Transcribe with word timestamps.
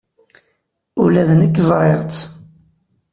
Ula 1.03 1.23
d 1.27 1.29
nekk 1.41 1.55
ẓriɣ-tt. 1.69 2.21